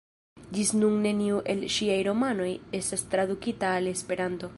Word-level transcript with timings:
Ĝis 0.57 0.69
nun 0.83 0.95
neniu 1.03 1.41
el 1.53 1.61
ŝiaj 1.75 1.99
romanoj 2.09 2.49
estas 2.79 3.05
tradukita 3.13 3.75
al 3.81 3.91
Esperanto. 3.95 4.49